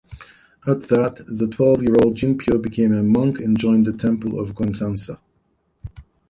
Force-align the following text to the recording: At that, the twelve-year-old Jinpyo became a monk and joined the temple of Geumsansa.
At 0.65 0.81
that, 0.89 1.23
the 1.27 1.47
twelve-year-old 1.47 2.15
Jinpyo 2.17 2.59
became 2.59 2.91
a 2.91 3.03
monk 3.03 3.39
and 3.39 3.55
joined 3.55 3.85
the 3.85 3.93
temple 3.93 4.39
of 4.39 4.55
Geumsansa. 4.55 5.19